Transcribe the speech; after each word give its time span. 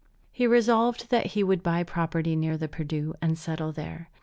He 0.31 0.47
resolved 0.47 1.11
that 1.11 1.27
he 1.37 1.43
would 1.43 1.61
buy 1.61 1.83
property 1.83 2.35
near 2.35 2.57
the 2.57 2.67
Perdu 2.67 3.13
and 3.21 3.37
settle 3.37 3.71
there. 3.71 4.09